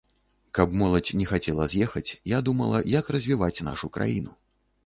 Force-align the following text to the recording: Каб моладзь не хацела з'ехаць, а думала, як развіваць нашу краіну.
Каб 0.59 0.71
моладзь 0.81 1.11
не 1.19 1.27
хацела 1.33 1.67
з'ехаць, 1.73 2.11
а 2.39 2.41
думала, 2.49 2.81
як 2.99 3.13
развіваць 3.17 3.55
нашу 3.69 3.95
краіну. 4.01 4.31